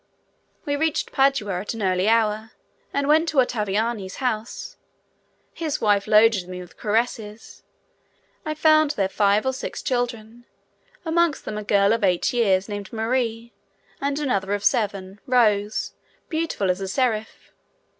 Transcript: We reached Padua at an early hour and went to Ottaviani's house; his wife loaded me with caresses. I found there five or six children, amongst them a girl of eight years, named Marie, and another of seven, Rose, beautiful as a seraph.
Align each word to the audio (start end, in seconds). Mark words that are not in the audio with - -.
We 0.65 0.75
reached 0.75 1.11
Padua 1.11 1.59
at 1.61 1.75
an 1.75 1.83
early 1.83 2.09
hour 2.09 2.53
and 2.91 3.07
went 3.07 3.29
to 3.29 3.37
Ottaviani's 3.37 4.15
house; 4.15 4.75
his 5.53 5.79
wife 5.79 6.07
loaded 6.07 6.47
me 6.49 6.59
with 6.59 6.75
caresses. 6.75 7.61
I 8.43 8.55
found 8.55 8.91
there 8.97 9.07
five 9.07 9.45
or 9.45 9.53
six 9.53 9.83
children, 9.83 10.45
amongst 11.05 11.45
them 11.45 11.59
a 11.59 11.63
girl 11.63 11.93
of 11.93 12.03
eight 12.03 12.33
years, 12.33 12.67
named 12.67 12.91
Marie, 12.91 13.53
and 14.01 14.17
another 14.17 14.55
of 14.55 14.63
seven, 14.63 15.19
Rose, 15.27 15.93
beautiful 16.29 16.71
as 16.71 16.81
a 16.81 16.87
seraph. 16.87 17.51